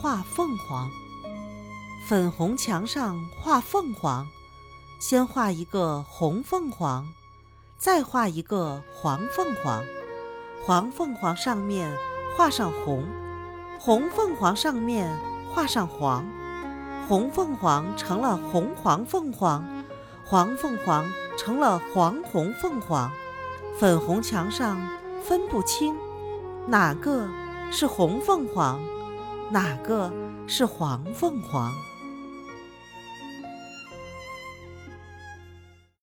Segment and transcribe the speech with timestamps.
[0.00, 0.90] 画凤凰。
[2.06, 4.26] 粉红墙上画凤凰，
[5.00, 7.08] 先画一个红凤凰，
[7.76, 9.84] 再画一个黄凤凰。
[10.64, 11.96] 黄凤凰上面
[12.36, 13.04] 画上红，
[13.78, 15.16] 红凤凰上面
[15.52, 16.24] 画上黄，
[17.08, 19.84] 红凤凰成了红黄凤凰，
[20.24, 21.04] 黄凤凰
[21.36, 23.10] 成了黄红凤凰。
[23.78, 24.78] 粉红墙上
[25.22, 25.94] 分不清，
[26.66, 27.28] 哪个
[27.70, 28.80] 是红凤凰，
[29.50, 30.12] 哪个
[30.46, 31.72] 是黄凤凰。